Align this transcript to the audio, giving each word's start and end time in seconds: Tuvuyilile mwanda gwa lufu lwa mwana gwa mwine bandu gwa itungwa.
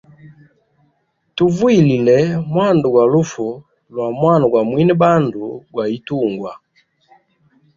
Tuvuyilile 1.35 2.17
mwanda 2.51 2.87
gwa 2.93 3.03
lufu 3.13 3.47
lwa 3.93 4.07
mwana 4.19 4.45
gwa 4.51 4.61
mwine 4.69 4.93
bandu 5.01 5.43
gwa 5.73 5.83
itungwa. 5.97 6.51